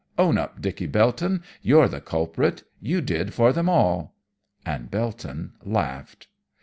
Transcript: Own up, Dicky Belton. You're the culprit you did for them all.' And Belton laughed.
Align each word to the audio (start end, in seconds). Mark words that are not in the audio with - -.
Own 0.17 0.39
up, 0.39 0.59
Dicky 0.63 0.87
Belton. 0.87 1.43
You're 1.61 1.87
the 1.87 2.01
culprit 2.01 2.63
you 2.79 3.01
did 3.01 3.35
for 3.35 3.53
them 3.53 3.69
all.' 3.69 4.15
And 4.65 4.89
Belton 4.89 5.53
laughed. 5.63 6.25